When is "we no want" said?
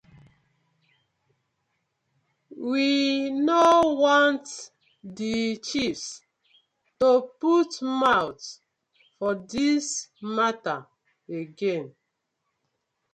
2.69-4.49